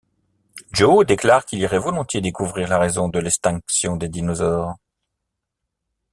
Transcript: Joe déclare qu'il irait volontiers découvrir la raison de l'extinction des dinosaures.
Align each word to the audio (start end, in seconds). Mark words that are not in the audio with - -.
Joe 0.73 1.05
déclare 1.05 1.45
qu'il 1.45 1.59
irait 1.59 1.77
volontiers 1.77 2.21
découvrir 2.21 2.67
la 2.67 2.79
raison 2.79 3.07
de 3.07 3.19
l'extinction 3.19 3.97
des 3.97 4.09
dinosaures. 4.09 4.73